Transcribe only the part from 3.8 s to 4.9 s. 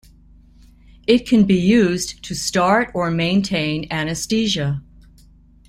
anesthesia.